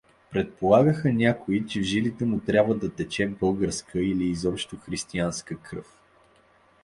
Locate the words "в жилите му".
1.79-2.39